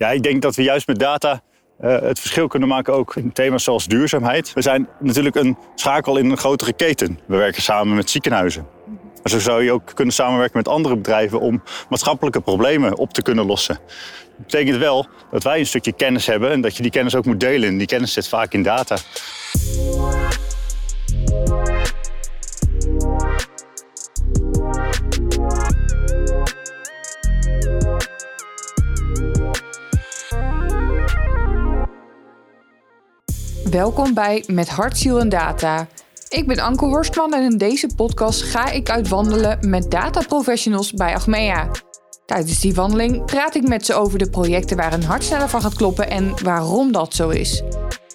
[0.00, 1.42] Ja, ik denk dat we juist met data
[1.80, 4.52] uh, het verschil kunnen maken ook in thema's zoals duurzaamheid.
[4.52, 7.18] We zijn natuurlijk een schakel in een grotere keten.
[7.26, 8.66] We werken samen met ziekenhuizen.
[9.22, 13.22] Maar zo zou je ook kunnen samenwerken met andere bedrijven om maatschappelijke problemen op te
[13.22, 13.78] kunnen lossen.
[14.36, 17.24] Dat betekent wel dat wij een stukje kennis hebben en dat je die kennis ook
[17.24, 17.68] moet delen.
[17.68, 18.96] En die kennis zit vaak in data.
[33.70, 35.86] Welkom bij Met Hart, Ziel en Data.
[36.28, 41.70] Ik ben Anke Horstman en in deze podcast ga ik uitwandelen met dataprofessionals bij Achmea.
[42.26, 45.60] Tijdens die wandeling praat ik met ze over de projecten waar een hart sneller van
[45.60, 47.62] gaat kloppen en waarom dat zo is.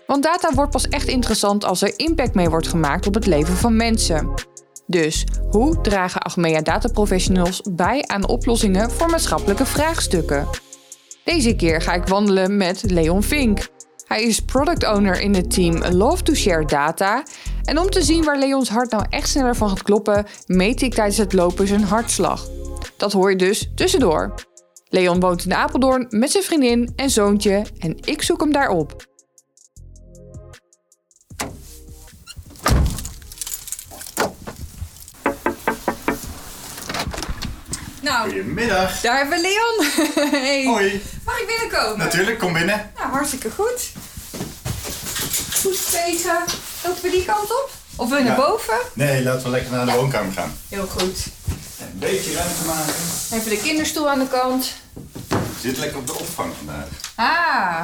[0.08, 3.56] Want data wordt pas echt interessant als er impact mee wordt gemaakt op het leven
[3.56, 4.34] van mensen.
[4.88, 10.48] Dus hoe dragen Achmea dataprofessionals bij aan oplossingen voor maatschappelijke vraagstukken?
[11.24, 13.74] Deze keer ga ik wandelen met Leon Vink.
[14.06, 17.24] Hij is product owner in het team Love to Share Data.
[17.64, 20.94] En om te zien waar Leons hart nou echt sneller van gaat kloppen, meet ik
[20.94, 22.50] tijdens het lopen zijn hartslag.
[22.98, 24.34] Dat hoor je dus tussendoor.
[24.90, 28.70] Leon woont in Apeldoorn met zijn vriendin en zoontje en ik zoek hem daar
[38.16, 39.02] Nou, Goedemiddag.
[39.02, 39.92] daar hebben we Leon.
[40.42, 40.66] hey.
[40.66, 41.04] Hoi.
[41.26, 41.98] Mag ik binnenkomen?
[41.98, 42.92] Natuurlijk, kom binnen.
[42.98, 43.90] Nou, hartstikke goed.
[45.62, 46.44] Goed tegen.
[46.84, 47.70] Lopen we die kant op?
[47.96, 48.78] Of je naar boven?
[48.94, 49.98] Nee, laten we lekker naar de Ja.
[49.98, 50.58] woonkamer gaan.
[50.70, 51.18] Heel goed.
[51.80, 52.94] Een beetje ruimte maken.
[53.32, 54.72] Even de kinderstoel aan de kant.
[55.62, 56.88] Zit lekker op de opvang vandaag.
[57.16, 57.84] Ah,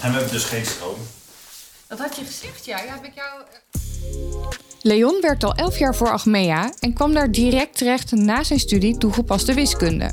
[0.00, 1.08] En we hebben dus geen stroom.
[1.88, 2.78] dat had je gezegd, ja.
[2.82, 3.42] ja heb ik jou...
[4.82, 8.98] Leon werkt al 11 jaar voor Achmea en kwam daar direct terecht na zijn studie
[8.98, 10.10] toegepaste wiskunde.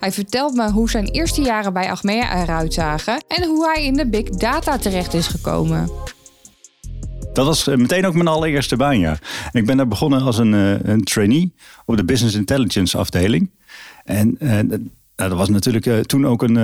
[0.00, 3.94] Hij vertelt me hoe zijn eerste jaren bij Achmea eruit zagen en hoe hij in
[3.94, 5.90] de big data terecht is gekomen.
[7.32, 9.02] Dat was eh, meteen ook mijn allereerste baan.
[9.04, 9.18] En
[9.52, 11.54] ik ben daar begonnen als een, eh, een trainee
[11.86, 13.50] op de Business Intelligence afdeling.
[14.04, 14.80] En eh, dat-
[15.16, 16.56] nou, dat was natuurlijk toen ook een,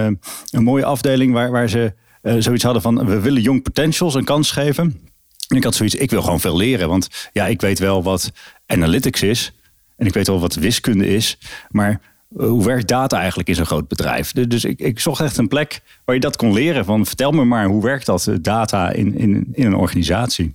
[0.51, 1.93] een mooie afdeling waar, waar ze
[2.39, 3.07] zoiets hadden van...
[3.07, 5.01] we willen young potentials een kans geven.
[5.49, 6.89] En ik had zoiets, ik wil gewoon veel leren.
[6.89, 8.33] Want ja, ik weet wel wat
[8.67, 9.53] analytics is.
[9.97, 11.39] En ik weet wel wat wiskunde is.
[11.71, 12.01] Maar
[12.35, 14.33] hoe werkt data eigenlijk in zo'n groot bedrijf?
[14.33, 16.85] Dus- ik, ik zocht echt een plek waar je dat kon leren.
[16.85, 20.55] Van vertel me maar, hoe werkt dat eh, data in, in, in een organisatie?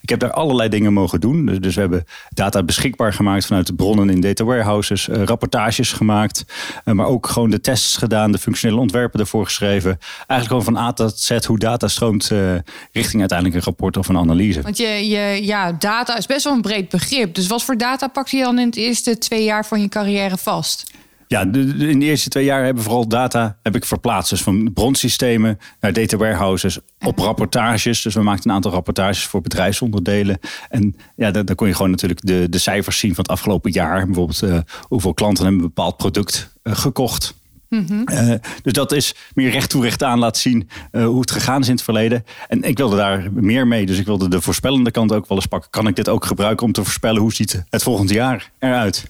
[0.00, 1.46] Ik heb daar allerlei dingen mogen doen.
[1.46, 5.92] Dus, dus we hebben data beschikbaar gemaakt vanuit de bronnen in data warehouses, eh, rapportages
[5.92, 6.44] gemaakt,
[6.84, 9.98] eh, maar ook gewoon de tests gedaan, de functionele ontwerpen ervoor geschreven.
[10.26, 12.54] Eigenlijk gewoon van A tot Z hoe data stroomt eh,
[12.92, 14.62] richting uiteindelijk een rapport of een analyse.
[14.62, 17.34] Want je, je, ja, data is best wel een breed begrip.
[17.34, 20.36] Dus wat voor data pakte je dan in het eerste twee jaar van je carrière
[20.36, 20.90] vast?
[21.32, 24.30] Ja, de- de- in de eerste twee jaar hebben we vooral data heb ik verplaatst.
[24.30, 28.02] Dus van bronsystemen naar data warehouses op rapportages.
[28.02, 30.38] Dus we maakten een aantal rapportages voor bedrijfsonderdelen.
[30.68, 33.70] En ja, daar, daar kon je gewoon natuurlijk de, de cijfers zien van het afgelopen
[33.72, 34.04] jaar.
[34.06, 37.34] Bijvoorbeeld eh, hoeveel klanten hebben een bepaald product eh, gekocht.
[37.70, 41.60] Eh, dus dat is meer recht toe recht aan laten zien eh, hoe het gegaan
[41.60, 42.24] is in het verleden.
[42.48, 43.86] En ik wilde daar meer mee.
[43.86, 45.70] Dus ik wilde de voorspellende kant ook wel eens pakken.
[45.70, 49.04] Kan ik dit ook gebruiken om te voorspellen hoe ziet het volgend jaar eruit?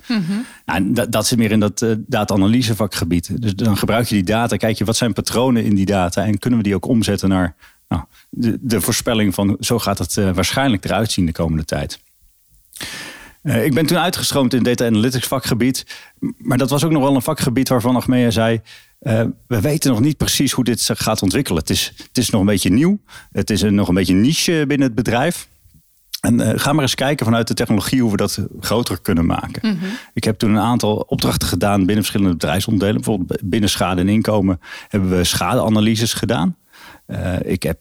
[0.67, 3.43] Nou, en dat, dat zit meer in dat eh data-analyse vakgebied.
[3.43, 6.39] Dus dan gebruik je die data, kijk je wat zijn patronen in die data en
[6.39, 7.55] kunnen we die ook omzetten naar
[7.89, 12.01] nou, de, de voorspelling van zo gaat het waarschijnlijk eruit zien de komende tijd.
[13.43, 15.87] Eh, ik ben toen uitgestroomd in het data analytics vakgebied.
[16.39, 18.61] Maar dat was ook nog wel een vakgebied waarvan Achmea zei...
[18.99, 21.61] eh, we weten nog niet precies hoe dit zich gaat ontwikkelen.
[21.61, 23.01] Het is, het is nog een beetje nieuw.
[23.33, 25.49] Het is een, nog een beetje niche binnen het bedrijf.
[26.21, 29.79] En eh, ga maar eens kijken vanuit de technologie hoe we dat groter kunnen maken.
[30.15, 33.03] Ik heb toen een aantal opdrachten gedaan binnen verschillende bedrijfsonderdelen.
[33.03, 36.57] Bijvoorbeeld binnen schade en inkomen hebben we schadeanalyses gedaan.
[37.43, 37.79] Ik heb,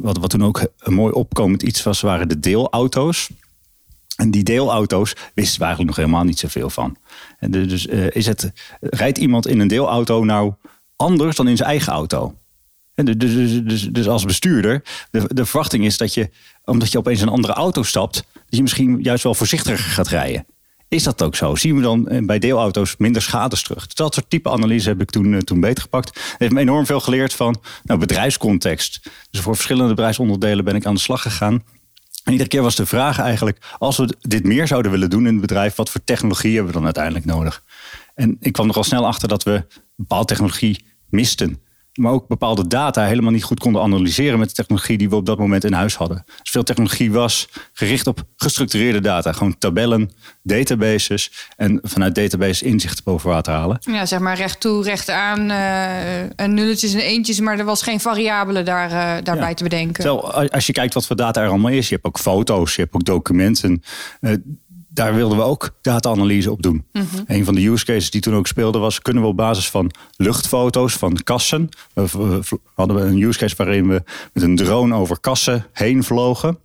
[0.00, 3.30] wat, wat toen ook een mooi opkomend iets was, waren de deelauto's.
[4.16, 6.96] En die deelauto's wisten we eigenlijk nog helemaal niet zoveel van.
[7.38, 10.54] En dus eh, is het, rijdt iemand in een deelauto nou
[10.96, 12.34] anders dan in zijn eigen auto?
[12.94, 16.30] En Dus, dus, dus, als bestuurder, de, de verwachting is dat je,
[16.64, 20.46] omdat je opeens een andere auto stapt, dat je misschien juist wel voorzichtiger gaat rijden.
[20.88, 21.54] Is dat ook zo?
[21.54, 23.84] Zien we dan eh, bij deelauto's minder schades terug?
[23.84, 26.08] Dus dat soort type analyse heb ik toen, eh, toen beetgepakt.
[26.08, 29.10] Het heeft me enorm veel geleerd van nou, bedrijfscontext.
[29.30, 31.62] Dus voor verschillende bedrijfsonderdelen ben ik aan de slag gegaan.
[32.26, 35.32] En iedere keer was de vraag eigenlijk, als we dit meer zouden willen doen in
[35.32, 37.62] het bedrijf, wat voor technologie hebben we dan uiteindelijk nodig?
[38.14, 41.60] En ik kwam er al snel achter dat we bepaalde technologie misten.
[41.96, 45.26] Maar ook bepaalde data helemaal niet goed konden analyseren met de technologie die we op
[45.26, 46.24] dat moment in huis hadden.
[46.42, 50.10] Dus veel technologie was gericht op gestructureerde data, gewoon tabellen,
[50.42, 53.78] databases en vanuit databases inzichten boven water halen.
[53.80, 57.82] Ja, zeg maar recht toe, recht aan, uh, en nulletjes en eentjes, maar er was
[57.82, 60.04] geen variabele daar, uh, daarbij te bedenken.
[60.04, 62.82] Terwijl als je kijkt wat voor data er allemaal is, je hebt ook foto's, je
[62.82, 63.82] hebt ook documenten.
[64.20, 64.32] Uh,
[64.96, 66.84] daar wilden we ook data-analyse op doen.
[66.92, 69.02] Mm Een van de use cases die toen ook speelde was...
[69.02, 71.68] kunnen we op basis van luchtfoto's van kassen...
[71.92, 72.40] We,
[72.74, 74.02] hadden we een use case waarin we
[74.32, 76.58] met een drone over kassen heen vlogen...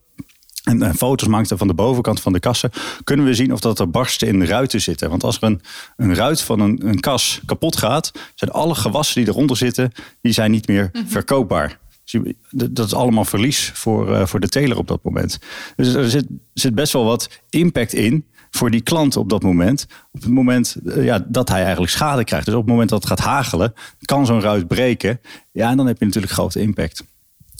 [0.64, 2.72] En, foto's maakten van de bovenkant van de kassen,
[3.04, 5.10] kunnen we zien of dat er barsten in de ruiten zitten.
[5.10, 5.62] Want als er een,
[5.98, 9.92] een ruit van een, een kas kapot gaat, zijn alle gewassen die eronder zitten,
[10.22, 11.06] die zijn niet meer mhm.
[11.06, 11.80] verkoopbaar.
[12.12, 15.40] Dus dat is allemaal verlies voor, uh, voor de teler op dat moment.
[15.76, 19.88] Dus er zit, zit best wel wat impact in voor die klant op dat moment.
[20.12, 22.46] Op het moment uh, ja, dat hij eigenlijk schade krijgt.
[22.46, 25.22] Dus op het moment dat het gaat hagelen, kan zo'n ruit breken.
[25.52, 27.04] Ja, en dan heb je natuurlijk grote impact.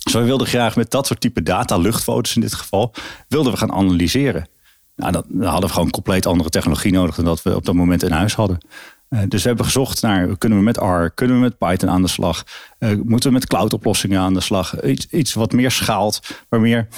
[0.02, 2.94] Dus we wilden graag met dat soort type data, luchtfoto's in dit geval,
[3.28, 4.48] wilden we gaan analyseren.
[4.96, 8.02] Nou, dan hadden we gewoon compleet andere technologie nodig dan dat we op dat moment
[8.02, 8.58] in huis hadden.
[9.12, 12.02] Uh, dus we hebben gezocht naar, kunnen we met R, kunnen we met Python aan
[12.02, 12.44] de slag?
[12.78, 14.82] Uh, moeten we met cloud oplossingen aan de slag?
[14.82, 16.88] Iets, iets wat meer schaalt, waar meer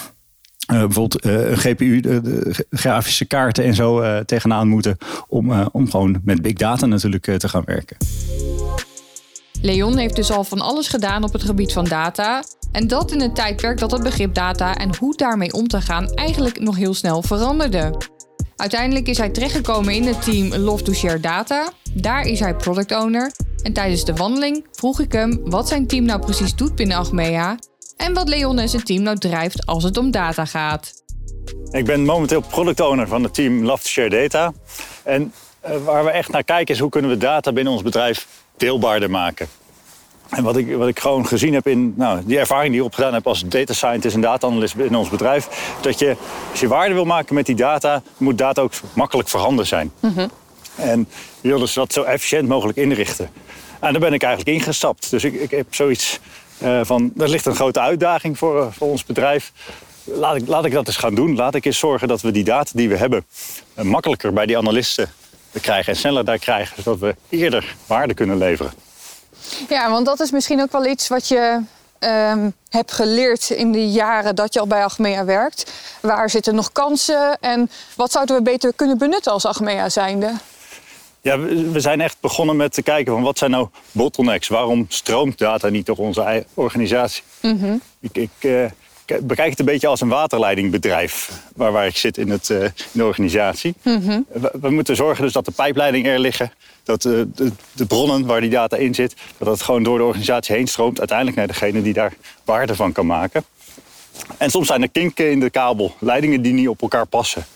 [0.72, 2.20] uh, bijvoorbeeld een GPU,
[2.70, 4.96] grafische kaarten en zo tegenaan moeten.
[5.28, 7.96] Om, om gewoon met big data natuurlijk te gaan werken.
[9.62, 12.42] Leon heeft dus al van alles gedaan op het gebied van data.
[12.72, 16.08] En dat in een tijdperk dat het begrip data en hoe daarmee om te gaan
[16.08, 17.92] eigenlijk nog heel snel veranderde.
[18.56, 21.70] Uiteindelijk is hij terechtgekomen in het team Love to Share Data.
[21.92, 23.32] Daar is hij product owner.
[23.62, 27.58] En tijdens de wandeling vroeg ik hem wat zijn team nou precies doet binnen Achmea
[27.96, 31.02] en wat Leon en zijn team nou drijft als het om data gaat.
[31.70, 34.52] Ik ben momenteel product owner van het team Love to Share Data.
[35.02, 38.26] En eh, waar we echt naar kijken is hoe kunnen we data binnen ons bedrijf
[38.56, 39.48] deelbaarder maken.
[40.34, 43.14] En wat ik, wat ik gewoon gezien heb in nou, die ervaring die ik opgedaan
[43.14, 45.48] heb als data scientist en data analyst in ons bedrijf,
[45.80, 46.16] dat je
[46.50, 49.92] als je waarde wil maken met die data, moet data ook makkelijk voorhanden zijn.
[50.00, 50.30] Mm
[50.76, 51.08] En
[51.40, 53.30] je wil dus dat zo efficiënt mogelijk inrichten.
[53.80, 55.10] En daar ben ik eigenlijk ingestapt.
[55.10, 56.20] Dus ik, ik heb zoiets
[56.62, 59.52] uh, van, er ligt een grote uitdaging voor, uh, voor ons bedrijf.
[60.04, 61.36] Laat ik, laat ik dat eens gaan doen.
[61.36, 63.24] Laat ik eens zorgen dat we die data die we hebben
[63.78, 65.12] uh, makkelijker bij die analisten
[65.60, 68.72] krijgen en sneller daar krijgen, zodat we eerder waarde kunnen leveren.
[69.68, 71.60] Ja, want dat is misschien ook wel iets wat je
[71.98, 75.72] um, hebt geleerd in de jaren dat je al bij Achmea werkt.
[76.00, 80.32] Waar zitten nog kansen en wat zouden we beter kunnen benutten als Achmea zijnde?
[81.20, 84.48] Ja, we zijn echt begonnen met te kijken van wat zijn nou bottlenecks?
[84.48, 87.22] Waarom stroomt data niet door onze organisatie?
[87.40, 88.64] Mm Ik, ik uh,
[89.06, 92.72] bekijk het een beetje als een waterleidingbedrijf waar, waar ik zit in, het, uh, in
[92.92, 93.74] de organisatie.
[93.82, 96.52] Mm we, we, moeten zorgen dus dat de pijpleidingen er liggen,
[96.82, 100.04] dat uh, de, de, bronnen waar die data in zit, dat het gewoon door de
[100.04, 102.12] organisatie heen stroomt, uiteindelijk naar degene die daar
[102.44, 103.44] waarde van kan maken.
[104.36, 107.46] En soms zijn er kinken in de kabel, leidingen die niet op elkaar passen.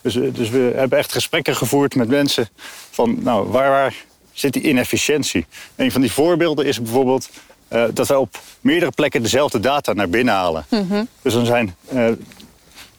[0.00, 2.48] Dus, dus we hebben echt gesprekken gevoerd met mensen
[2.90, 3.94] van, nou, waar, waar
[4.32, 5.46] zit die inefficiëntie?
[5.76, 7.28] Een van die voorbeelden is bijvoorbeeld
[7.68, 10.66] uh, dat we op meerdere plekken dezelfde data naar binnen halen.
[10.68, 11.04] Mhm.
[11.22, 12.08] Dus dan zijn uh,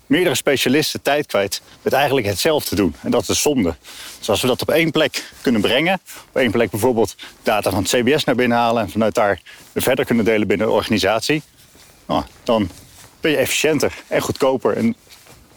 [0.06, 2.96] meerdere specialisten tijd kwijt met eigenlijk hetzelfde doen.
[3.02, 3.76] En dat is zonde.
[4.20, 6.00] Dus als we dat op één plek kunnen brengen,
[6.30, 9.42] op één plek bijvoorbeeld data van het CBS naar binnen halen en vanuit daar
[9.76, 11.44] verder kunnen delen binnen de organisatie,
[12.06, 12.70] nou, dan
[13.22, 14.96] ben je efficiënter en goedkoper en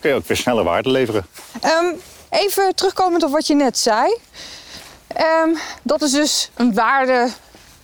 [0.00, 1.26] kun je ook weer sneller waarde leveren.
[1.64, 4.16] Um, even terugkomend op wat je net zei.
[5.44, 7.28] Um, dat is dus een waarde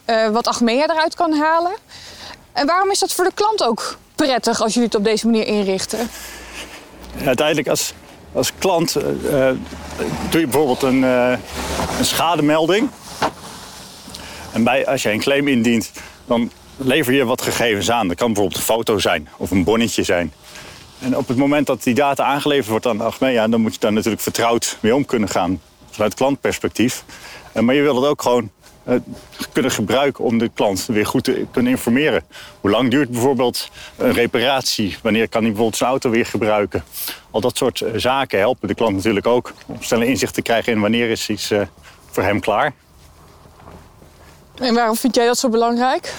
[0.07, 1.73] uh, wat Achmea eruit kan halen.
[2.53, 5.47] En waarom is dat voor de klant ook prettig als jullie het op deze manier
[5.47, 6.11] inrichten?
[7.25, 7.93] Uiteindelijk als,
[8.33, 9.03] als klant uh,
[10.31, 11.39] doe je bijvoorbeeld een, uh,
[11.99, 12.91] een schademelding.
[14.53, 15.91] En bij, als je een claim indient,
[16.27, 18.09] dan lever je wat gegevens aan.
[18.09, 20.33] Dat kan bijvoorbeeld een foto zijn of een bonnetje zijn.
[20.99, 23.49] En op het moment dat die data aangeleverd wordt aan Achmea...
[23.49, 25.61] dan moet je daar natuurlijk vertrouwd mee om kunnen gaan
[25.91, 27.05] vanuit klantperspectief.
[27.53, 28.51] Maar je wil het ook gewoon
[29.53, 32.25] kunnen gebruiken om de klant weer goed te kunnen informeren.
[32.61, 34.97] Hoe lang duurt bijvoorbeeld een reparatie?
[35.03, 36.85] Wanneer kan hij bijvoorbeeld zijn auto weer gebruiken?
[37.31, 40.73] Al dat soort uh, zaken helpen de klant natuurlijk ook om sneller inzicht te krijgen
[40.73, 41.61] in wanneer is iets uh,
[42.11, 42.73] voor hem klaar.
[44.55, 46.15] En waarom vind jij dat zo belangrijk?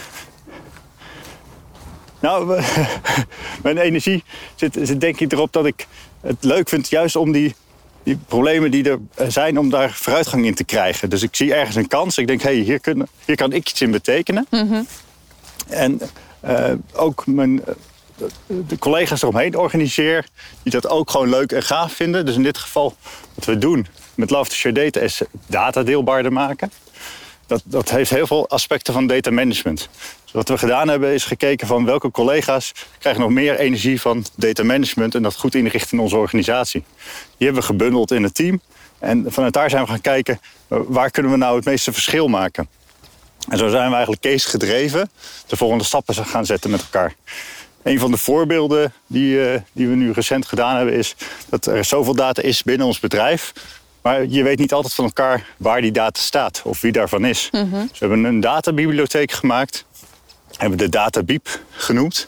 [2.19, 2.61] Nou,
[3.63, 4.23] mijn energie
[4.55, 5.87] zit, zit denk ik erop dat ik
[6.21, 7.55] het leuk vind juist om die
[8.07, 11.09] die problemen die er zijn om daar vooruitgang in te krijgen.
[11.09, 12.17] Dus ik zie ergens een kans.
[12.17, 12.81] Ik denk, hé, hey, hier,
[13.25, 14.47] hier kan ik iets in betekenen.
[14.49, 14.83] Mhm.
[15.67, 16.01] En
[16.45, 17.73] uh, ook mijn, eh,
[18.67, 20.25] de collega's eromheen organiseer,
[20.63, 22.25] die dat ook gewoon leuk en gaaf vinden.
[22.25, 22.95] Dus in dit geval,
[23.33, 26.71] wat we doen met Love to Share Data is data deelbaarder maken.
[27.47, 29.89] Dat, dat heeft heel veel aspecten van data management.
[30.23, 34.25] Dus wat we gedaan hebben is gekeken van welke collega's krijgen nog meer energie van
[34.35, 36.83] data management en dat goed inrichten in onze organisatie.
[37.37, 38.61] Die hebben we gebundeld in het team.
[38.99, 42.67] En vanuit daar zijn we gaan kijken waar kunnen we nou het meeste verschil maken.
[43.49, 45.09] En zo zijn we eigenlijk case gedreven
[45.47, 47.15] de volgende stappen gaan zetten met elkaar.
[47.83, 51.15] Een van de voorbeelden die, uh, die we nu recent gedaan hebben is
[51.49, 53.53] dat er zoveel data is binnen ons bedrijf.
[54.07, 57.49] Maar je weet niet altijd van elkaar waar die data staat of wie daarvan is.
[57.51, 59.85] Mm Dus we hebben een databibliotheek gemaakt.
[60.57, 62.27] Hebben de databiep genoemd.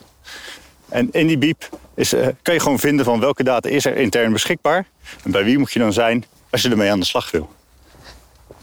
[0.90, 3.98] En in die biep is, uh, kan je gewoon vinden van welke data is er
[3.98, 4.86] intern beschikbaar.
[5.24, 7.50] En bij wie moet je dan zijn als je ermee aan de slag wil.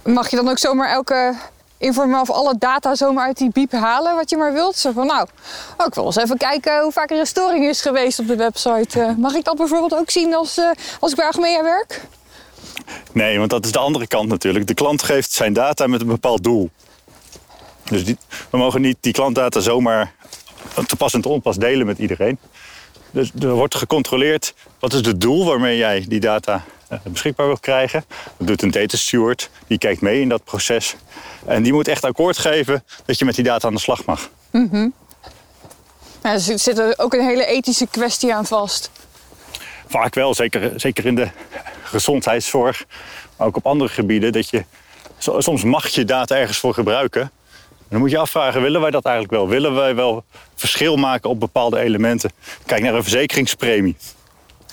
[0.02, 1.34] Mag je dan ook zomaar elke
[1.78, 4.76] informatie of alle data zomaar uit die biep halen wat je maar wilt?
[4.76, 5.28] Zo van nou,
[5.76, 8.36] oh, ik wil eens even kijken hoe vaak er een storing is geweest op de
[8.36, 8.98] website.
[8.98, 10.70] Uh, mag ik dat bijvoorbeeld ook zien als, uh,
[11.00, 12.00] als ik bij Achmea werk?
[13.12, 14.66] Nee, want dat is de andere kant natuurlijk.
[14.66, 16.70] De klant geeft zijn data met een bepaald doel.
[17.84, 18.16] Dus die,
[18.50, 20.14] we mogen niet die klantdata zomaar
[20.86, 22.38] te pas en te onpas delen met iedereen.
[23.10, 27.58] Dus er wordt gecontroleerd wat is het doel waarmee jij die data uh, beschikbaar wil
[27.58, 28.04] krijgen.
[28.36, 30.96] Dat doet een data steward, die kijkt mee in dat proces.
[31.46, 34.30] En die moet echt akkoord geven dat je met die data aan de slag mag.
[34.50, 34.92] Mm
[36.32, 38.90] er zit ook een hele ethische kwestie aan vast.
[39.86, 41.28] Vaak wel, zeker, zeker in de
[41.82, 42.84] gezondheidszorg,
[43.36, 44.32] maar ook op andere gebieden.
[44.32, 44.64] Dat je,
[45.18, 47.20] soms mag je data ergens voor gebruiken.
[47.20, 49.48] En dan moet je afvragen, willen wij dat eigenlijk wel?
[49.48, 50.24] Willen wij wel
[50.54, 52.30] verschil maken op bepaalde elementen?
[52.66, 53.96] Kijk naar een verzekeringspremie.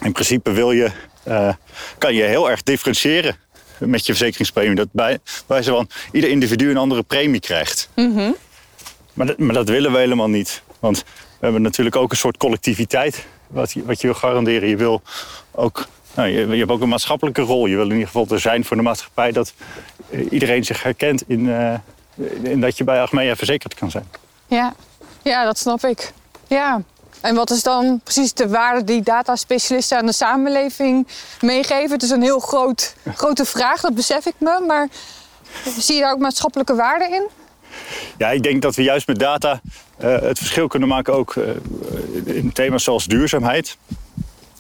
[0.02, 0.92] In principe wil je,
[1.28, 1.54] uh,
[1.98, 3.36] kan je heel erg differentiëren
[3.78, 4.76] met je verzekeringspremie.
[4.76, 7.90] Dat bij, van ieder individu een andere premie krijgt.
[7.96, 8.36] Mm -hmm.
[9.14, 10.62] maar, dat, maar dat willen we helemaal niet.
[10.80, 14.70] Want we hebben natuurlijk ook een soort collectiviteit wat je, wat je wil garanderen.
[14.70, 15.02] Je wil
[15.52, 17.66] ook nou, je, je, hebt ook een maatschappelijke rol.
[17.66, 19.54] Je wil in ieder geval er zijn voor de maatschappij dat
[20.10, 21.74] eh, iedereen zich herkent in, uh,
[22.42, 24.08] in dat je bij Achmea verzekerd kan zijn.
[24.48, 24.74] Ja.
[25.22, 26.12] ja, dat snap ik.
[26.48, 26.82] Ja.
[27.22, 31.08] En wat is dan precies de waarde die dataspecialisten aan de samenleving
[31.42, 31.92] meegeven?
[31.92, 34.64] Het is een heel groot, grote vraag, dat besef ik me.
[34.68, 34.88] Maar
[35.78, 37.28] zie je daar ook maatschappelijke waarde in?
[38.18, 39.62] Ja, ik denk dat we juist met data
[40.10, 43.78] het verschil kunnen maken ook uh, in thema's zoals duurzaamheid.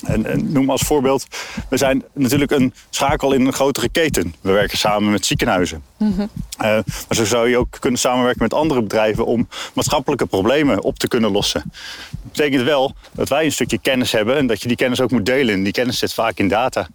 [0.03, 1.27] En, en, noem als voorbeeld,
[1.69, 4.35] we zijn natuurlijk een schakel in een grotere keten.
[4.41, 5.83] We werken samen met ziekenhuizen.
[5.97, 6.29] Mm -hmm.
[6.57, 10.99] uh, maar zo zou je ook kunnen samenwerken met andere bedrijven om maatschappelijke problemen op
[10.99, 11.63] te kunnen lossen.
[11.65, 15.11] Dat betekent wel dat wij een stukje kennis hebben en dat je die kennis ook
[15.11, 15.55] moet delen.
[15.55, 16.87] En die kennis zit vaak in data.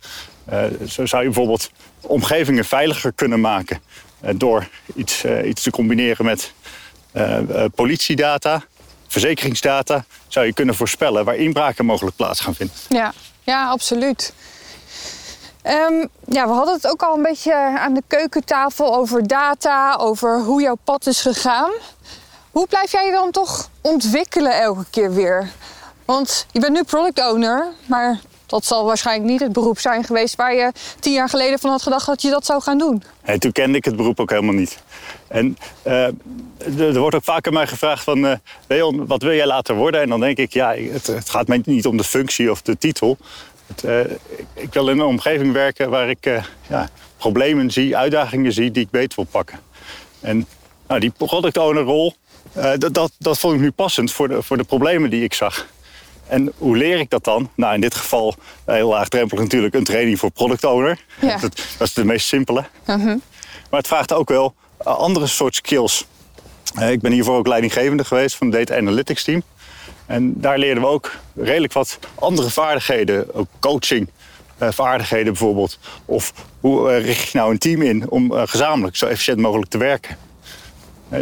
[0.52, 3.80] Uh, zo zou je bijvoorbeeld omgevingen veiliger kunnen maken
[4.24, 6.52] uh, door iets, iets te combineren met
[7.74, 8.62] politiedata
[9.08, 12.76] verzekeringsdata zou je kunnen voorspellen waar inbraken mogelijk plaats gaan vinden.
[12.88, 14.32] Ja, ja absoluut.
[15.62, 20.40] Um, ja, we hadden het ook al een beetje aan de keukentafel over data, over
[20.40, 21.70] hoe jouw pad is gegaan.
[22.50, 25.50] Hoe blijf jij je dan toch ontwikkelen elke keer weer?
[26.04, 28.18] Want je bent nu product owner, maar
[28.48, 31.82] dat zal waarschijnlijk niet het beroep zijn geweest waar je tien jaar geleden van had
[31.82, 33.02] gedacht dat je dat zou gaan doen.
[33.22, 34.78] Hey, toen kende ik het beroep ook helemaal niet.
[35.28, 36.06] En uh,
[36.78, 38.24] er wordt ook aan mij gevraagd van...
[38.24, 38.32] Uh,
[38.66, 40.00] Leon, wat wil jij later worden?
[40.00, 42.78] En dan denk ik, ja, het, het gaat mij niet om de functie of de
[42.78, 43.16] titel.
[43.66, 44.00] Het, uh,
[44.54, 48.70] ik wil in een omgeving werken waar ik ja, problemen zie, uitdagingen zie...
[48.70, 49.60] die ik beter wil pakken.
[50.20, 50.46] En
[50.88, 52.14] nou, die product owner rol,
[52.52, 55.66] dat, dat, dat vond ik nu passend voor de, voor de problemen die ik zag.
[56.28, 57.50] En hoe leer ik dat dan?
[57.54, 61.04] Nou, in dit geval heel laagdrempelig natuurlijk een training voor product owner.
[61.20, 61.36] Ja.
[61.36, 62.64] Dat, dat, is de meest simpele.
[62.86, 63.04] Uh -huh.
[63.70, 66.06] Maar het vraagt ook wel andere soort skills.
[66.74, 69.42] Eh, ik ben hiervoor ook leidinggevende geweest van het Data Analytics team.
[70.06, 73.34] En daar leerden we ook redelijk wat andere vaardigheden.
[73.34, 74.08] Ook coaching
[74.60, 75.78] vaardigheden bijvoorbeeld.
[76.04, 80.16] Of hoe richt je nou een team in om gezamenlijk zo efficiënt mogelijk te werken.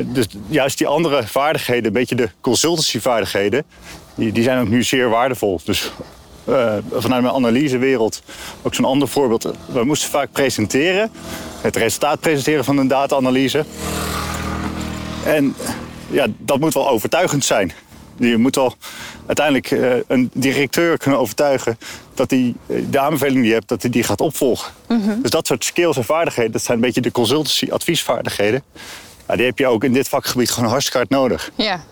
[0.04, 3.64] dus juist die andere vaardigheden, een beetje de consultancyvaardigheden,
[4.16, 5.61] die, die zijn ook nu zeer waardevol.
[5.64, 5.92] Dus
[6.92, 8.23] vanuit mijn analysewereld
[8.62, 9.52] ook zo'n ander voorbeeld.
[9.66, 11.11] We moesten vaak presenteren,
[11.61, 13.64] het resultaat presenteren van een data-analyse.
[15.25, 15.54] En
[16.11, 17.73] ja, dat moet wel overtuigend zijn.
[18.16, 18.75] Je moet wel
[19.26, 21.78] uiteindelijk uh, een directeur kunnen overtuigen
[22.14, 22.54] dat hij
[22.90, 24.73] de aanbeveling die je hebt, dat hij die gaat opvolgen.
[24.88, 25.23] Mm -hmm.
[25.23, 28.62] Dus dat soort skills en vaardigheden, dat zijn een beetje de consultancy adviesvaardigheden.
[29.28, 31.50] Ja, die heb je ook in dit vakgebied gewoon hartstikke hard nodig.
[31.54, 31.85] Ja.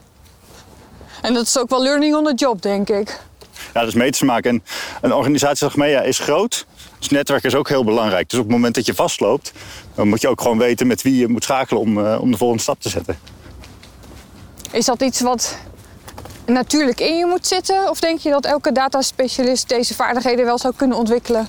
[1.25, 3.21] En dat is ook wel learning on the job, denk ik.
[3.75, 4.50] Ja, dat is mee te maken.
[4.50, 4.62] En
[5.00, 6.66] een organisatie als Mea is groot.
[6.99, 8.31] Dus netwerk is ook heel belangrijk.
[8.31, 9.52] Dus op het moment dat je vastloopt,
[9.95, 12.37] dan moet je ook gewoon weten met wie je moet schakelen om, uh, om de
[12.37, 13.19] volgende stap te zetten.
[14.71, 15.59] Is dat iets wat
[16.47, 17.90] natuurlijk in je moet zitten?
[17.90, 21.49] Of denk je dat elke dataspecialist deze vaardigheden wel zou kunnen ontwikkelen?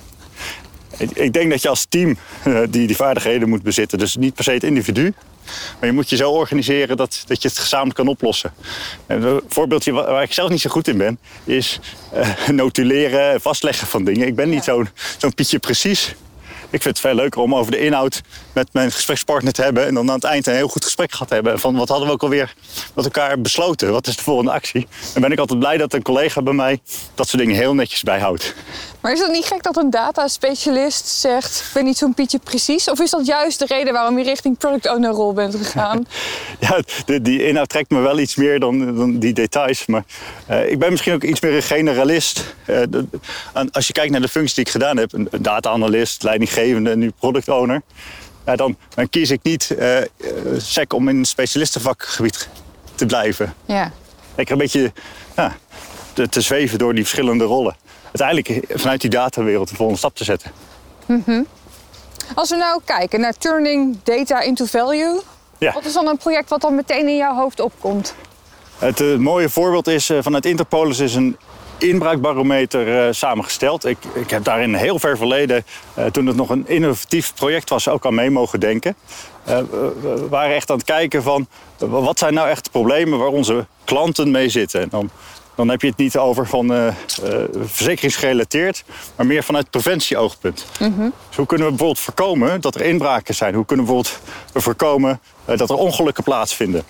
[0.96, 3.98] Ik, ik denk dat je als team uh, die, die vaardigheden moet bezitten.
[3.98, 5.14] Dus niet per se het individu.
[5.78, 8.52] Maar je moet je zo organiseren dat, dat je het gezamenlijk kan oplossen.
[9.06, 11.80] een voorbeeldje waar ik zelf niet zo goed in ben, is
[12.14, 14.26] uh, notuleren, vastleggen van dingen.
[14.26, 14.88] Ik ben niet zo'n
[15.18, 16.14] zo'n Pietje precies.
[16.70, 18.20] Ik vind het veel leuker om over de inhoud
[18.52, 19.86] met mijn gesprekspartner te hebben.
[19.86, 21.58] En dan aan het eind een heel goed gesprek gehad hebben.
[21.58, 22.54] Van wat hadden we ook alweer
[22.94, 23.92] met elkaar besloten?
[23.92, 24.86] Wat is de volgende actie?
[25.14, 26.80] En ben ik altijd blij dat een collega bij mij
[27.14, 28.54] dat soort dingen heel netjes bijhoudt.
[29.06, 32.90] Maar is het niet gek dat een data-specialist zegt: Ik ben niet zo'n pietje precies?
[32.90, 36.06] Of is dat juist de reden waarom je richting product owner rol bent gegaan?
[36.60, 39.86] ja, de, die inhoud trekt me wel iets meer dan, dan die details.
[39.86, 40.04] Maar
[40.50, 42.54] uh, ik ben misschien ook iets meer een generalist.
[42.66, 43.06] Uh, de,
[43.72, 47.48] als je kijkt naar de functies die ik gedaan heb: een data-analyst, leidinggevende, nu product
[47.48, 47.82] owner.
[48.46, 49.98] Ja, dan, dan kies ik niet uh,
[50.56, 52.48] sec om in een specialistenvakgebied
[52.94, 53.54] te blijven.
[53.66, 53.92] Ja.
[54.36, 54.92] Ik een beetje
[55.36, 55.56] ja,
[56.12, 57.76] te, te zweven door die verschillende rollen
[58.20, 60.50] uiteindelijk vanuit die datawereld de volgende stap te zetten.
[61.06, 61.46] Mm
[62.34, 65.20] Als we nou kijken naar turning data into value,
[65.58, 65.72] ja.
[65.72, 68.14] wat is dan een project wat dan meteen in jouw hoofd opkomt?
[68.78, 71.36] Het uh, mooie voorbeeld is uh, vanuit Interpolis is een
[71.78, 73.84] inbraakbarometer uh, samengesteld.
[73.84, 75.64] Ik, ik heb daar in heel ver verleden,
[76.12, 78.96] toen het nog een innovatief project was, ook aan mee mogen denken.
[79.44, 83.66] we waren echt aan het kijken van wat zijn nou echt de problemen waar onze
[83.84, 84.80] klanten mee zitten.
[84.80, 85.10] En dan
[85.56, 86.92] dan heb je het niet over van uh, uh,
[87.64, 88.84] verzekeringsgerelateerd,
[89.16, 90.66] maar meer vanuit preventieoogpunt.
[90.80, 93.54] Mm Dus hoe kunnen we bijvoorbeeld voorkomen dat er inbraken zijn?
[93.54, 94.22] Hoe kunnen we bijvoorbeeld
[94.54, 96.84] voorkomen uh, dat er ongelukken plaatsvinden?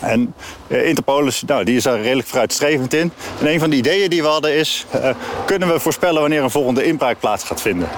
[0.00, 0.34] En
[0.66, 3.12] Interpolis, nou, die is daar redelijk vooruitstrevend in.
[3.40, 4.86] En een van de ideeën die we hadden is,
[5.44, 7.88] kunnen we voorspellen wanneer een volgende inbraak plaats gaat vinden?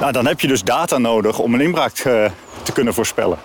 [0.00, 3.38] Nou, dan heb je dus data nodig om een inbraak te kunnen voorspellen.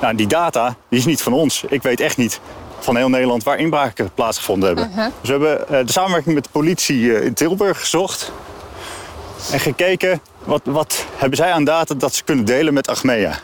[0.00, 1.64] Nou, die data die is niet van ons.
[1.68, 2.40] Ik weet echt niet
[2.78, 4.88] van heel Nederland waar inbraken plaatsgevonden hebben.
[4.90, 5.12] Uh-huh.
[5.20, 8.32] Dus we hebben uh, de samenwerking met de politie uh, in Tilburg gezocht.
[9.52, 13.38] En gekeken wat, wat hebben zij aan data dat ze kunnen delen met Achmea.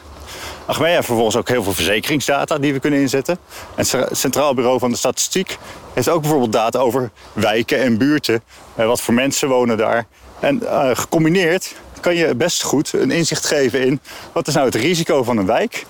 [0.66, 3.38] Achmea heeft vervolgens ook heel veel verzekeringsdata die we kunnen inzetten.
[3.74, 5.58] En het Centraal Bureau van de Statistiek
[5.92, 8.42] heeft ook bijvoorbeeld data over wijken en buurten.
[8.76, 10.06] Uh, wat voor mensen wonen daar.
[10.40, 10.62] En
[10.92, 14.00] gecombineerd kan je best goed een inzicht geven in
[14.32, 15.84] wat is nou het risico van een wijk.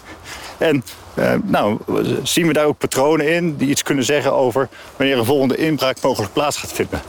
[0.58, 0.84] En
[1.14, 1.78] uh, nou,
[2.22, 6.00] zien we daar ook patronen in die iets kunnen zeggen over wanneer een volgende inbraak
[6.02, 7.02] mogelijk plaats gaat vinden.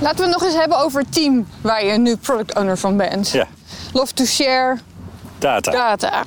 [0.00, 2.96] Laten we het nog eens hebben over het team waar je nu product owner van
[2.96, 3.30] bent.
[3.30, 3.46] Ja.
[3.92, 4.78] Love to share
[5.38, 5.70] data.
[5.70, 6.24] data.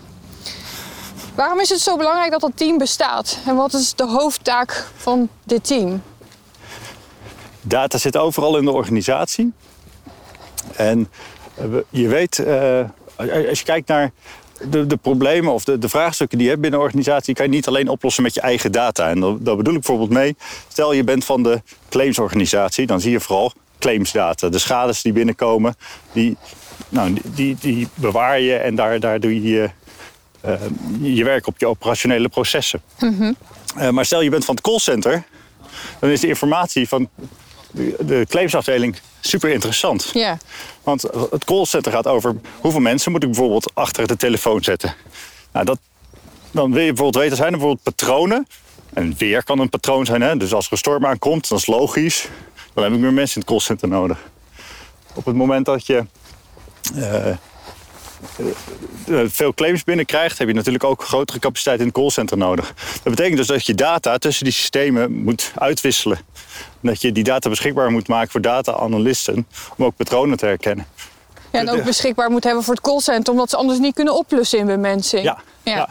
[1.35, 3.37] Waarom is het zo belangrijk dat dat team bestaat?
[3.45, 6.01] En wat is de hoofdtaak van dit team?
[7.61, 9.53] Data zit overal in de organisatie.
[10.75, 11.09] En
[11.55, 12.79] eh, je weet, uh,
[13.49, 14.11] als je kijkt naar
[14.69, 17.33] de, de problemen of de, de vraagstukken die je hebt binnen een organisatie...
[17.33, 19.09] kan je niet alleen oplossen met je eigen data.
[19.09, 20.35] En daar, bedoel ik bijvoorbeeld mee...
[20.67, 24.49] stel je bent van de claimsorganisatie, dan zie je vooral claimsdata.
[24.49, 25.75] De schades die binnenkomen,
[26.11, 26.37] die,
[26.89, 29.69] nou, die, die bewaar je en daar, daar doe je
[30.45, 30.53] uh,
[31.01, 32.81] je werk op je operationele processen.
[32.99, 33.35] Mm
[33.91, 35.23] maar stel je bent van het callcenter,
[35.99, 37.09] dan is de informatie van
[37.99, 40.09] de claimsafdeling super interessant.
[40.13, 40.37] Ja.
[40.83, 44.95] Want het callcenter gaat over hoeveel mensen moet ik bijvoorbeeld achter de telefoon zetten.
[45.51, 45.79] Nou, dat,
[46.51, 48.47] dan wil je bijvoorbeeld weten, zijn er bijvoorbeeld patronen?
[48.93, 50.21] En weer kan een patroon zijn.
[50.21, 50.37] Hè?
[50.37, 52.27] Dus als er een storm aankomt, dat is logisch.
[52.73, 54.29] Dan heb ik meer mensen in het callcenter nodig.
[55.13, 56.05] Op het moment dat je
[56.95, 57.27] uh,
[59.25, 62.73] veel claims binnenkrijgt, heb je natuurlijk ook grotere capaciteit in het callcenter nodig.
[63.03, 66.19] Dat betekent dus dat je data tussen die systemen moet uitwisselen
[66.81, 70.85] dat je die data beschikbaar moet maken voor data-analysten om ook patronen te herkennen.
[71.51, 74.59] Ja, en ook beschikbaar moet hebben voor het callcenter, omdat ze anders niet kunnen oplossen
[74.59, 75.23] in bemensing.
[75.23, 75.89] Ja, ja.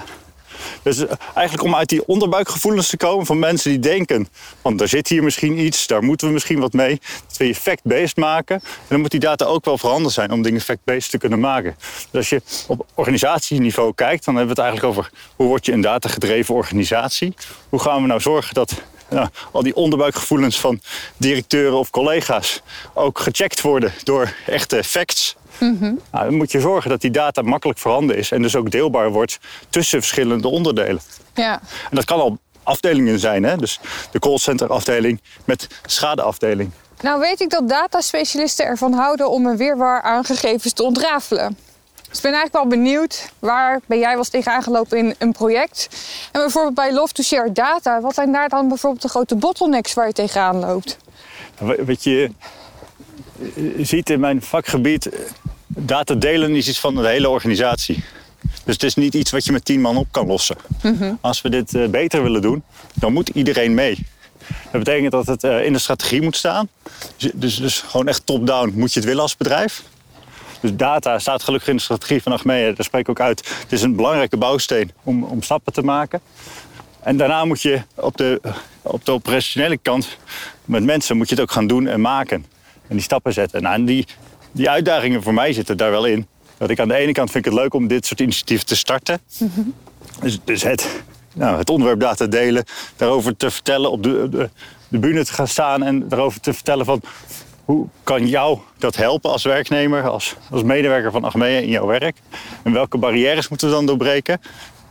[0.82, 4.28] Dus eh, eigenlijk om uit die onderbuikgevoelens te komen van mensen die denken...
[4.62, 7.00] van daar zit hier misschien iets, daar moeten we misschien wat mee.
[7.28, 8.56] Dat we je fact-based maken.
[8.64, 11.76] En dan moet die data ook wel veranderd zijn om dingen fact-based te kunnen maken.
[12.10, 15.10] Dus als je op organisatieniveau kijkt, dan hebben we het eigenlijk over...
[15.36, 17.34] hoe word je een datagedreven organisatie?
[17.68, 20.80] Hoe gaan we nou zorgen dat ja, al die onderbuikgevoelens van
[21.16, 22.62] directeuren of collega's
[22.94, 25.36] ook gecheckt worden door echte facts.
[25.60, 25.94] Mhm.
[26.10, 29.10] nou, dan moet je zorgen dat die data makkelijk voorhanden is en dus ook deelbaar
[29.10, 31.00] wordt tussen verschillende onderdelen.
[31.34, 31.60] Ja.
[31.90, 33.56] En dat kan al afdelingen zijn, hè?
[33.56, 36.70] dus de callcenter afdeling met schadeafdeling.
[37.00, 41.56] Nou weet ik dat dataspecialisten ervan houden om een weerwar aan gegevens te ontrafelen.
[42.08, 45.88] Dus ik ben eigenlijk wel benieuwd, waar ben jij was tegen aangelopen in een project?
[46.32, 49.94] En bijvoorbeeld bij Love to Share Data, wat zijn daar dan bijvoorbeeld de grote bottlenecks
[49.94, 50.96] waar je tegenaan loopt?
[51.58, 52.30] Wat je
[53.78, 55.10] ziet in mijn vakgebied,
[55.66, 58.04] data delen is iets van de hele organisatie.
[58.64, 60.56] Dus het is niet iets wat je met tien man op kan lossen.
[60.82, 61.12] Mhm.
[61.20, 62.62] Als we dit eh, beter willen doen,
[62.94, 64.06] dan moet iedereen mee.
[64.70, 66.68] Dat betekent dat het eh, in de strategie moet staan.
[67.16, 69.82] Dus, dus, dus gewoon echt top-down moet je het willen als bedrijf.
[70.60, 72.72] Dus data staat gelukkig in de strategie van Achmea.
[72.72, 73.48] Daar spreek ik ook uit.
[73.60, 76.20] Het is een belangrijke bouwsteen om, om stappen te maken.
[77.02, 78.40] En daarna moet je op de,
[78.82, 80.16] op de operationele kant
[80.64, 82.44] met mensen moet je het ook gaan doen en maken.
[82.90, 83.62] En die stappen zetten.
[83.62, 84.06] Nou, en die,
[84.52, 86.26] die uitdagingen voor mij zitten daar wel in.
[86.58, 88.76] Dat ik aan de ene kant vind ik het leuk om dit soort initiatieven te
[88.76, 89.20] starten.
[90.20, 91.02] Dus, dus het,
[91.34, 92.64] nou, het onderwerp data delen,
[92.96, 94.50] daarover te vertellen, op de, de,
[94.88, 97.02] de bühne te gaan staan en daarover te vertellen van
[97.64, 102.16] hoe kan jou dat helpen als werknemer, als, als medewerker van Achmea in jouw werk?
[102.62, 104.40] En welke barrières moeten we dan doorbreken?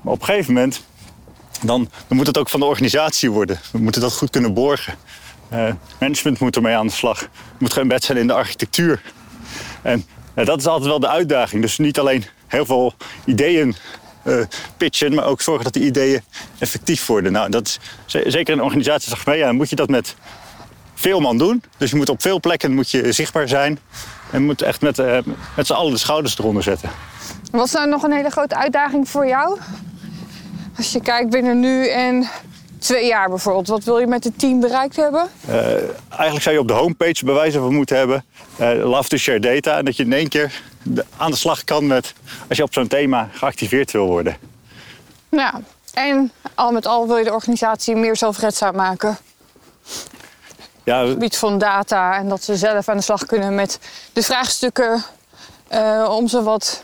[0.01, 0.83] Maar op een gegeven moment,
[1.61, 3.59] dan, dan moet het ook van de organisatie worden.
[3.71, 4.95] We moeten dat goed kunnen borgen.
[5.53, 7.19] Uh, management moet ermee aan de slag.
[7.19, 9.01] Het moet geen bed zijn in de architectuur.
[9.81, 11.61] En uh, dat is altijd wel de uitdaging.
[11.61, 12.93] Dus niet alleen heel veel
[13.25, 13.75] ideeën
[14.23, 14.43] uh,
[14.77, 16.21] pitchen, maar ook zorgen dat die ideeën
[16.59, 17.31] effectief worden.
[17.31, 20.15] Nou, dat is, zeker in een organisatie als Achmea moet je dat met
[20.93, 21.63] veel man doen.
[21.77, 23.79] Dus je moet op veel plekken moet je zichtbaar zijn.
[24.31, 24.97] En moet echt met,
[25.55, 26.89] met z'n allen de schouders eronder zetten.
[27.51, 29.59] Wat is nou nog een hele grote uitdaging voor jou?
[30.77, 32.29] Als je kijkt binnen nu en
[32.79, 33.67] twee jaar bijvoorbeeld.
[33.67, 35.29] Wat wil je met het team bereikt hebben?
[35.49, 35.55] Uh,
[36.09, 38.25] eigenlijk zou je op de homepage bewijzen van moeten hebben.
[38.61, 39.77] Uh, love to share data.
[39.77, 40.61] En dat je in één keer
[41.17, 42.13] aan de slag kan met...
[42.47, 44.37] als je op zo'n thema geactiveerd wil worden.
[45.29, 45.61] Ja,
[45.93, 49.17] en al met al wil je de organisatie meer zelfredzaam maken
[50.89, 52.17] ja, op het gebied van data.
[52.17, 53.79] En dat ze zelf aan de slag kunnen met
[54.13, 55.03] de vraagstukken
[55.73, 56.83] uh, om ze wat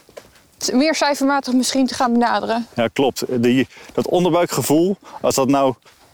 [0.72, 2.68] meer cijfermatig misschien te gaan benaderen.
[2.76, 3.24] Ja, klopt.
[3.42, 5.74] Die, dat onderbuikgevoel, als dat nou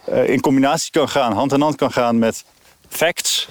[0.09, 2.43] uh, in combinatie kan gaan, hand in hand kan gaan met
[2.89, 3.47] facts,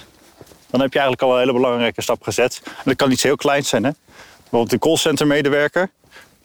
[0.69, 2.61] dan heb je eigenlijk al een hele belangrijke stap gezet.
[2.65, 3.83] En dat kan iets heel kleins zijn.
[3.83, 3.91] Hè?
[4.37, 5.89] Bijvoorbeeld de callcenter medewerker,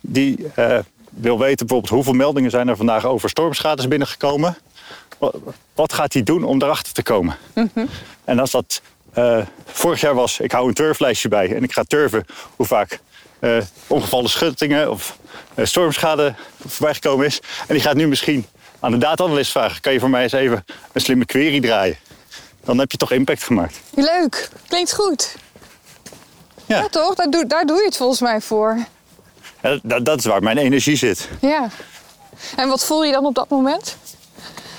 [0.00, 0.78] die uh,
[1.10, 4.56] wil weten bijvoorbeeld hoeveel meldingen zijn er vandaag over stormschades binnengekomen
[5.74, 7.36] wat gaat hij doen om erachter te komen?
[7.54, 7.86] Mhm.
[8.24, 8.82] En als dat
[9.18, 12.24] uh, vorig jaar was, ik hou een turflijstje bij en ik ga turven
[12.56, 13.00] hoe vaak
[13.40, 15.18] uh, ongevallen schuttingen of
[15.54, 16.34] uh, stormschade
[16.66, 17.40] voorbijgekomen is.
[17.66, 18.46] En die gaat nu misschien
[18.80, 21.96] aan de data-analyst vragen: kan je voor mij eens even een slimme query draaien?
[22.64, 23.80] Dan heb je toch impact gemaakt.
[23.94, 25.36] Leuk, klinkt goed.
[26.66, 27.14] Ja, ja toch?
[27.14, 28.78] Daar doe, daar doe je het volgens mij voor.
[29.62, 31.28] Ja, dat, dat is waar mijn energie zit.
[31.40, 31.68] Ja.
[32.56, 33.96] En wat voel je dan op dat moment?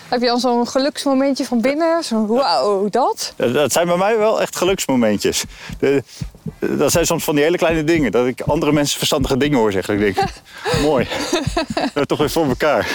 [0.10, 2.04] Heb je dan zo'n geluksmomentje van binnen?
[2.04, 3.34] Zo'n wauw, dat?
[3.36, 5.43] Dat zijn bij mij wel echt geluksmomentjes.
[5.80, 6.04] De,
[6.60, 8.12] dat zijn soms van die hele kleine dingen.
[8.12, 10.02] Dat ik andere mensen verstandige dingen hoor zeggen.
[10.02, 10.28] Ik denk,
[10.82, 11.08] mooi.
[11.93, 12.88] We toch weer voor elkaar.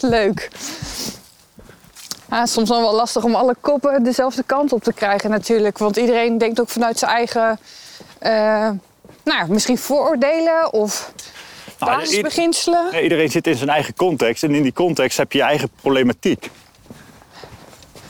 [0.00, 0.50] Leuk.
[2.30, 5.78] Ja, soms dan wel lastig om alle koppen dezelfde kant op te krijgen natuurlijk.
[5.78, 7.58] Want iedereen denkt ook vanuit zijn eigen...
[8.22, 8.70] Uh,
[9.24, 11.12] nou, misschien vooroordelen of
[11.78, 13.02] nou, basisbeginselen?
[13.02, 16.50] Iedereen zit in zijn eigen context en in die context heb je je eigen problematiek.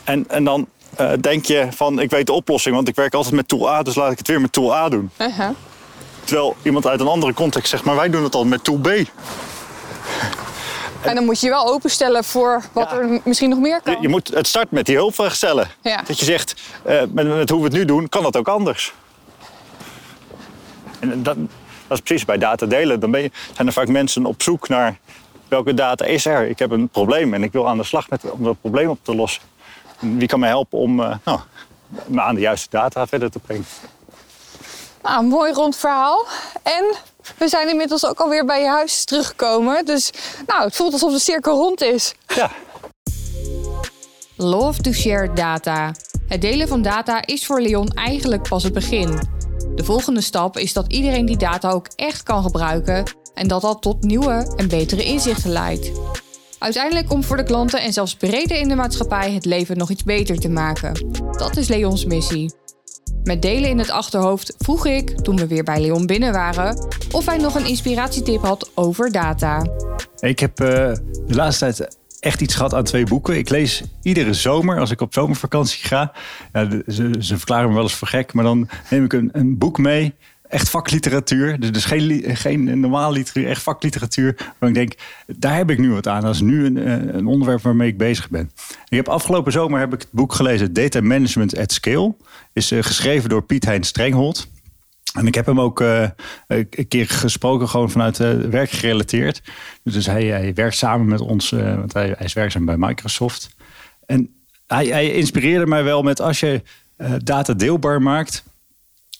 [0.03, 0.67] En, en dan
[0.99, 3.83] uh, denk je van, ik weet de oplossing, want ik werk altijd met tool A,
[3.83, 5.09] dus laat ik het weer met tool A doen.
[5.17, 5.49] Uh -huh.
[6.23, 8.89] Terwijl iemand uit een andere context zegt, maar wij doen het al met tool B.
[11.01, 12.97] En dan moet je je wel openstellen voor wat ja.
[12.97, 13.93] er misschien nog meer kan.
[13.93, 15.67] Je, je, moet het start met die hulpvraag stellen.
[15.81, 16.01] Ja.
[16.05, 18.93] Dat je zegt, uh, met, met, hoe we het nu doen, kan dat ook anders.
[20.99, 21.35] En dat,
[21.87, 22.99] dat is precies bij data delen.
[22.99, 24.97] Dan ben je, zijn er vaak mensen op zoek naar
[25.47, 26.47] welke data is er.
[26.47, 28.99] Ik heb een probleem en ik wil aan de slag met, om dat probleem op
[29.01, 29.41] te lossen.
[30.01, 31.39] Wie kan mij helpen om uh, nou,
[32.05, 33.65] me aan de juiste data verder te brengen?
[35.03, 36.25] Nou, een mooi rond verhaal.
[36.63, 36.95] En
[37.37, 39.85] we zijn inmiddels ook alweer bij je huis teruggekomen.
[39.85, 40.11] Dus
[40.47, 42.13] nou, het voelt alsof de cirkel rond is.
[42.27, 42.51] Ja.
[44.35, 45.91] Love to share data.
[46.27, 49.19] Het delen van data is voor Leon eigenlijk pas het begin.
[49.75, 53.81] De volgende stap is dat iedereen die data ook echt kan gebruiken en dat dat
[53.81, 55.91] tot nieuwe en betere inzichten leidt.
[56.61, 60.03] Uiteindelijk om voor de klanten en zelfs breder in de maatschappij het leven nog iets
[60.03, 60.93] beter te maken.
[61.37, 62.53] Dat is Leons missie.
[63.23, 67.25] Met delen in het achterhoofd vroeg ik, toen we weer bij Leon binnen waren, of
[67.25, 69.65] hij nog een inspiratietip had over data.
[70.19, 73.37] Ik heb uh, de laatste tijd echt iets gehad aan twee boeken.
[73.37, 76.11] Ik lees iedere zomer, als ik op zomervakantie ga.
[76.53, 79.57] Ja, ze, ze, verklaren me wel eens voor gek, maar dan neem ik een, een
[79.57, 80.15] boek mee.
[80.51, 81.71] Echt vakliteratuur.
[81.71, 84.53] Dus, geen, geen normale literatuur, echt vakliteratuur.
[84.57, 84.93] Waar ik denk,
[85.27, 86.21] daar heb ik nu wat aan.
[86.21, 88.51] Dat is nu een, eh, een onderwerp waarmee ik bezig ben.
[88.89, 92.15] Ik heb afgelopen zomer heb ik het boek gelezen Data Management at Scale.
[92.53, 94.47] Is uh, geschreven door Piet Hein Strenghold.
[95.13, 96.07] En ik heb hem ook uh,
[96.47, 99.41] een keer gesproken, gewoon vanuit uh, werk gerelateerd.
[99.83, 103.49] Dus hij, hij, werkt samen met ons, want hij, hij, is werkzaam bij Microsoft.
[104.05, 104.29] En
[104.67, 106.61] hij, hij inspireerde mij wel met als je
[107.23, 108.43] data deelbaar maakt,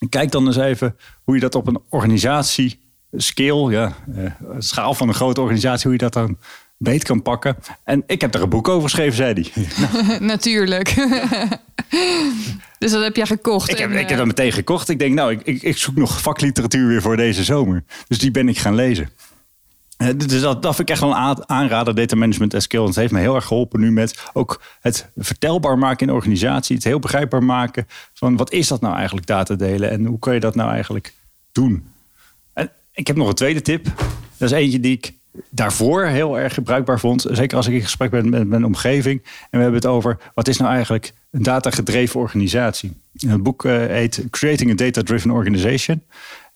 [0.10, 2.80] kijk dan eens even hoe je dat op een organisatie,
[3.12, 3.96] scale, ja,
[4.58, 6.38] schaal van een grote organisatie, hoe je dat dan
[6.78, 7.58] beet kan pakken.
[7.84, 10.20] En ik heb er een boek over geschreven, zei hij.
[10.34, 10.96] Natuurlijk.
[12.80, 13.72] dus dat heb jij gekocht.
[13.72, 14.90] Ik heb, en, ik heb eh, dat meteen gekocht.
[14.90, 17.84] Ik denk, nou, ik, ik, ik zoek nog vakliteratuur weer voor deze zomer.
[18.08, 19.10] Dus die ben ik gaan lezen.
[20.16, 22.80] Dus dat, dat vind ik echt wel een aan- aanrader, data management skill.
[22.80, 26.76] En het heeft me heel erg geholpen nu met ook het vertelbaar maken in organisatie.
[26.76, 30.34] Het heel begrijpbaar maken van wat is dat nou eigenlijk data delen en hoe kan
[30.34, 31.14] je dat nou eigenlijk
[31.52, 31.88] doen.
[32.54, 33.84] En ik heb nog een tweede tip.
[34.38, 35.14] Dat is eentje die ik
[35.50, 37.26] daarvoor heel erg gebruikbaar vond.
[37.30, 39.22] Zeker als ik in gesprek ben met mijn omgeving.
[39.24, 42.94] En we hebben het over wat is nou eigenlijk een datagedreven organisatie.
[43.20, 46.04] En het boek eh, heet Creating a Data-Driven Organization.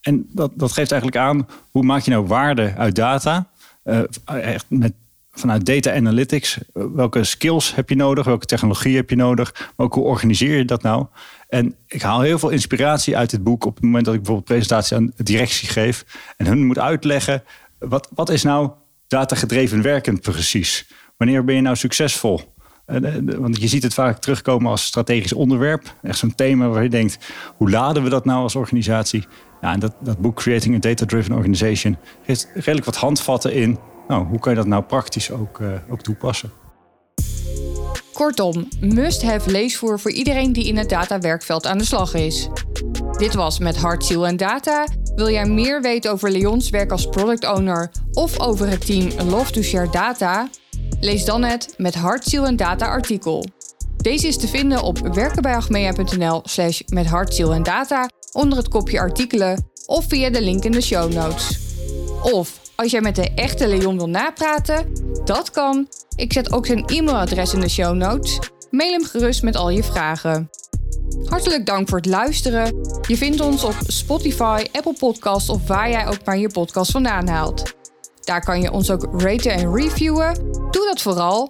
[0.05, 3.47] En dat, dat geeft eigenlijk aan hoe maak je nou waarde uit data.
[3.83, 4.93] Eh, echt met,
[5.31, 6.57] vanuit data analytics.
[6.73, 8.25] eh, welke skills heb je nodig?
[8.25, 9.53] Welke technologie heb je nodig?
[9.75, 11.05] Maar ook hoe organiseer je dat nou?
[11.47, 14.49] En ik haal heel veel inspiratie uit dit boek op het moment dat ik bijvoorbeeld
[14.49, 16.05] presentatie aan directie geef.
[16.37, 17.43] En hun moet uitleggen,
[17.79, 18.69] wat, wat is nou
[19.07, 20.87] datagedreven werken precies?
[21.17, 22.41] Wanneer ben je nou succesvol?
[22.85, 23.01] Eh,
[23.37, 25.95] Want je ziet het vaak terugkomen als strategisch onderwerp.
[26.01, 27.17] Echt zo'n thema waar je denkt,
[27.57, 29.25] hoe laden we dat nou als organisatie?
[29.61, 33.77] Ja, en dat, dat boek Creating a Data-Driven Organization heeft redelijk wat handvatten in.
[34.07, 36.51] Nou, hoe kan je dat nou praktisch ook, eh, ook toepassen?
[38.13, 42.49] Kortom, must-have leesvoer voor iedereen die in het datawerkveld aan de slag is.
[43.17, 44.87] Dit was Met Hart, Ziel en Data.
[45.15, 49.51] Wil jij meer weten over Leons werk als product owner of over het team Love
[49.51, 50.49] to Share Data?
[50.99, 53.45] Lees dan het Met Hart, Ziel en Data artikel.
[54.05, 59.69] Deze is te vinden op werkenbijagmea.nl slash met ziel en data onder het kopje artikelen
[59.85, 61.59] of via de link in de show notes.
[62.21, 64.91] Of als jij met de echte Leon wil napraten,
[65.23, 65.87] dat kan.
[66.15, 68.39] Ik zet ook zijn e-mailadres in de show notes.
[68.71, 70.49] Mail hem gerust met al je vragen.
[71.25, 72.75] Hartelijk dank voor het luisteren.
[73.07, 77.27] Je vindt ons op Spotify, Apple Podcasts of waar jij ook maar je podcast vandaan
[77.27, 77.73] haalt.
[78.23, 80.33] Daar kan je ons ook raten en reviewen.
[80.71, 81.49] Doe dat vooral.